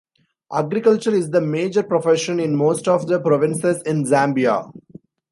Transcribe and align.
Agriculture 0.51 1.13
is 1.13 1.29
the 1.29 1.39
major 1.41 1.83
profession 1.83 2.39
in 2.39 2.55
most 2.55 2.87
of 2.87 3.05
the 3.05 3.19
provinces 3.19 3.83
in 3.83 4.03
Zambia. 4.03 4.73